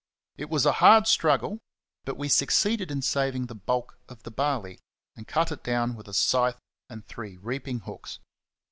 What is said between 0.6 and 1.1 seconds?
a hard